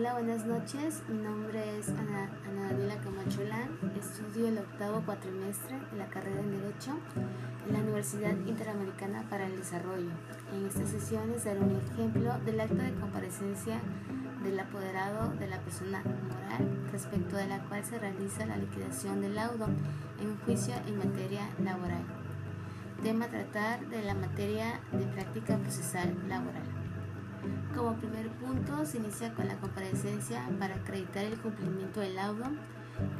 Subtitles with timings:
[0.00, 1.02] Hola, buenas noches.
[1.10, 3.68] Mi nombre es Ana, Daniela Camacholán.
[4.00, 6.98] Estudio el octavo cuatrimestre de la carrera en Derecho
[7.68, 10.08] en la Universidad Interamericana para el Desarrollo.
[10.54, 13.78] En esta sesión les daré un ejemplo del acto de comparecencia
[14.42, 19.34] del apoderado de la persona moral respecto de la cual se realiza la liquidación del
[19.34, 19.66] laudo
[20.18, 22.04] en juicio en materia laboral.
[23.02, 26.89] Tema tratar de la materia de práctica procesal laboral.
[27.74, 32.44] Como primer punto, se inicia con la comparecencia para acreditar el cumplimiento del laudo.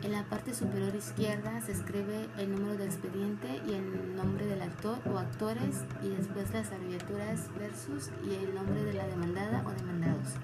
[0.02, 4.60] En la parte superior izquierda se escribe el número del expediente y el nombre del
[4.60, 9.70] actor o actores y después las abreviaturas versus y el nombre de la demandada o
[9.70, 10.34] demandados.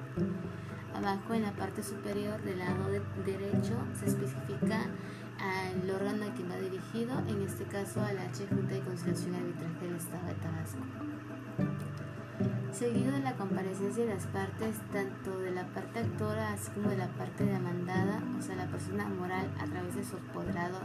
[0.95, 2.89] Abajo en la parte superior del lado
[3.27, 4.87] derecho se especifica
[5.39, 9.35] al órgano a quien va dirigido, en este caso a la H Junta de Conciliación
[9.35, 10.79] y Arbitraje del Estado de Tabasco.
[12.77, 16.99] Seguido de la comparecencia de las partes, tanto de la parte actora así como de
[16.99, 20.81] la parte demandada, o sea, la persona moral a través de su apoderado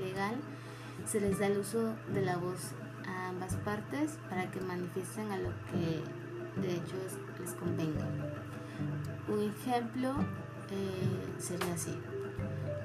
[0.00, 0.36] legal,
[1.04, 2.72] se les da el uso de la voz
[3.06, 6.02] a ambas partes para que manifiesten a lo que
[6.62, 6.96] de hecho
[7.38, 8.06] les convenga.
[9.28, 10.14] Un ejemplo
[10.70, 11.98] eh, sería así.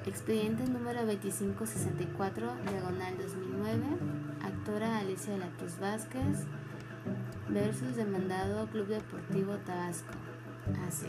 [0.04, 3.82] Expediente número 2564, diagonal 2009,
[4.42, 6.44] actora Alicia de la Cruz Vázquez,
[7.52, 10.12] versus demandado Club Deportivo Tabasco.
[10.86, 11.06] AC.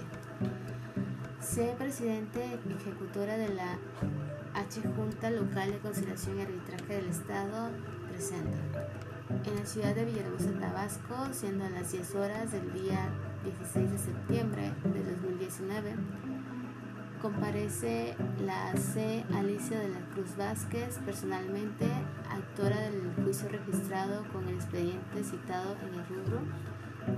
[1.39, 3.77] Sé presidente ejecutora de la
[4.55, 7.69] H Junta Local de Conciliación y Arbitraje del Estado.
[8.09, 8.57] Presenta.
[9.45, 13.09] En la ciudad de Villahermosa, Tabasco, siendo a las 10 horas del día
[13.43, 15.95] 16 de septiembre de 2019,
[17.23, 19.25] comparece la C.
[19.33, 21.89] Alicia de la Cruz Vázquez, personalmente
[22.29, 26.41] actora del juicio registrado con el expediente citado en el rubro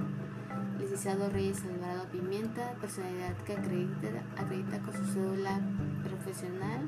[0.78, 5.60] licenciado Reyes Alvarado Pimienta, personalidad que acredita, acredita con su cédula
[6.02, 6.86] profesional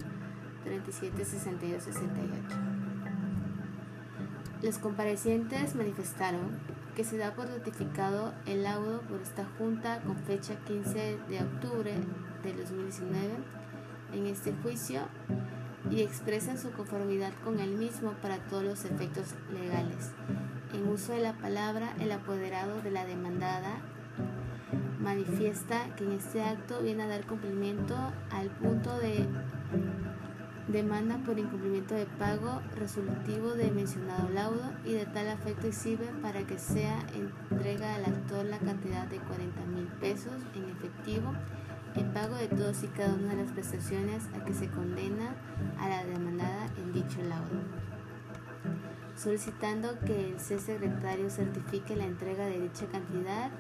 [0.65, 2.57] 376268.
[4.63, 6.59] Los comparecientes manifestaron
[6.95, 11.95] que se da por notificado el laudo por esta junta con fecha 15 de octubre
[12.43, 13.35] de 2019
[14.13, 15.01] en este juicio
[15.91, 20.11] y expresan su conformidad con el mismo para todos los efectos legales.
[20.75, 23.81] En uso de la palabra, el apoderado de la demandada
[25.01, 27.95] manifiesta que en este acto viene a dar cumplimiento
[28.31, 29.27] al punto de
[30.69, 36.45] demanda por incumplimiento de pago resolutivo de mencionado laudo y de tal afecto exhibe para
[36.45, 41.33] que sea entrega al actor la cantidad de 40 mil pesos en efectivo
[41.97, 45.35] en pago de todos y cada una de las prestaciones a que se condena
[45.79, 47.61] a la demandada en dicho laudo,
[49.17, 53.51] solicitando que el C secretario certifique la entrega de dicha cantidad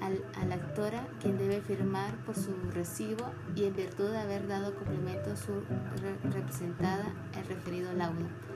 [0.00, 4.48] al, a la actora, quien debe firmar por su recibo y en virtud de haber
[4.48, 5.62] dado complemento su
[6.32, 8.51] representada el referido laudo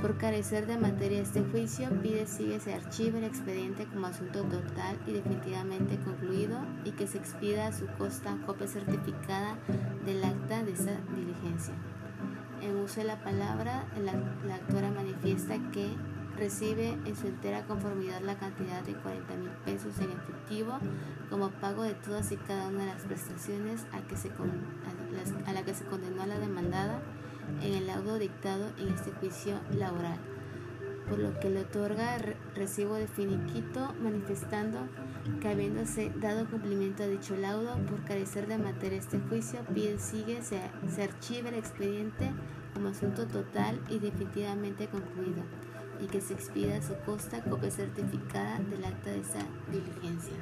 [0.00, 4.96] por carecer de materia este juicio, pide sigue se archive el expediente como asunto total
[5.06, 9.56] y definitivamente concluido y que se expida a su costa copia certificada
[10.06, 11.74] del acta de esa diligencia.
[12.62, 15.88] En uso de la palabra, la, actora manifiesta que
[16.36, 20.78] recibe en su entera conformidad la cantidad de 40 mil pesos en efectivo
[21.30, 25.52] como pago de todas y cada una de las prestaciones a, que se a, a
[25.52, 27.00] la que se condenó a la demandada
[27.62, 30.18] en el laudo dictado en este juicio laboral,
[31.08, 32.18] por lo que le otorga
[32.54, 34.88] recibo de finiquito manifestando
[35.40, 40.42] que habiéndose dado cumplimiento a dicho laudo por carecer de materia este juicio, pide sigue
[40.42, 40.60] se,
[41.02, 42.30] archive el expediente
[42.74, 45.42] como asunto total y definitivamente concluido
[46.00, 49.40] y que se expida a su costa copia certificada del acta de esa
[49.70, 50.36] diligencia.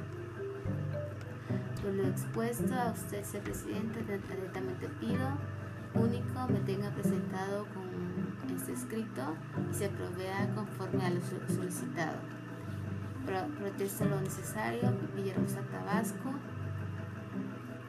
[1.82, 5.28] Por lo expuesto a usted, señor presidente, atentamente pido
[6.00, 7.86] único me tenga presentado con
[8.54, 9.36] este escrito
[9.70, 12.18] y se provea conforme a lo solicitado.
[13.58, 16.32] Protesto lo necesario, Villahermosa, Tabasco,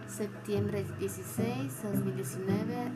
[0.08, 2.92] septiembre 16, 2019.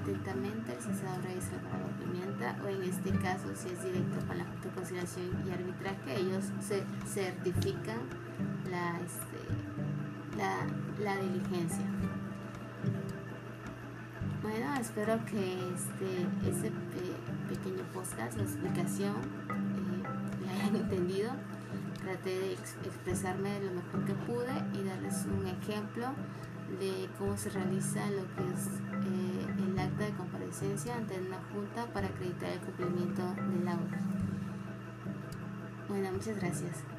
[0.00, 4.46] Atentamente, el licenciado Reyes Alvarado Pimienta, o en este caso, si es directo con la
[4.74, 8.00] Conciliación y Arbitraje, ellos se certifican
[8.70, 9.38] la, este,
[11.02, 11.86] la diligencia.
[14.48, 16.70] Bueno, espero que este, este
[17.48, 19.16] pequeño podcast o explicación
[19.50, 21.32] eh, la hayan entendido.
[22.00, 26.06] Traté de expresarme lo mejor que pude y darles un ejemplo
[26.78, 31.92] de cómo se realiza lo que es eh, el acta de comparecencia ante una junta
[31.92, 33.98] para acreditar el cumplimiento del aula.
[35.88, 36.95] Bueno, muchas gracias.